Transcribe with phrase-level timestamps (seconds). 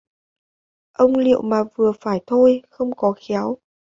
[0.91, 3.57] Ông liệu mà vừa phải thôi không có khéo